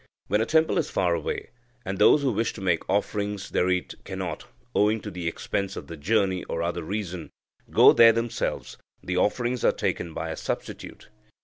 When 0.25 0.41
a 0.41 0.47
temple 0.47 0.79
is 0.79 0.89
far 0.89 1.13
away, 1.13 1.51
and 1.85 1.99
those 1.99 2.23
who 2.23 2.31
wish 2.31 2.53
to 2.53 2.59
make 2.61 2.89
offerings 2.89 3.49
thereat 3.51 3.93
cannot, 4.03 4.47
owing 4.73 4.99
to 5.01 5.11
the 5.11 5.27
expense 5.27 5.75
of 5.75 5.85
the 5.85 5.95
journey 5.95 6.43
or 6.45 6.63
other 6.63 6.81
reason, 6.81 7.29
go 7.69 7.93
there 7.93 8.11
themselves, 8.11 8.79
the 9.03 9.17
offerings 9.17 9.63
are 9.63 9.71
taken 9.71 10.15
by 10.15 10.31
a 10.31 10.35
substitute. 10.35 11.09